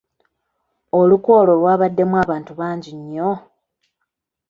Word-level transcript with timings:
Olukwe 0.99 1.31
olwo 1.39 1.53
lwabaddemu 1.61 2.15
abantu 2.23 2.51
bangi 2.59 2.91
nnyo. 2.99 3.31